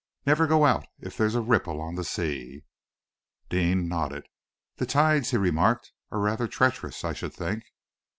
[0.25, 2.63] "Never go out if there's a ripple on the sea."
[3.49, 4.25] Deane nodded.
[4.77, 7.65] "The tides," he remarked, "are rather treacherous, I should think."